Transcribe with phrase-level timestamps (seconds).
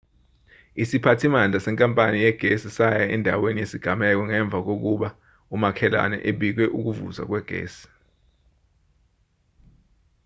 [0.81, 5.09] isiphathimandla senkapani yegesi saya endaweni yesigameko ngemva kokuba
[5.55, 7.85] umakhelwane ebike ukuvuza kwegesi